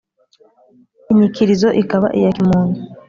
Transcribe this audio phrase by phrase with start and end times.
[1.11, 2.77] Inyikilizo ikaba iya kimuntu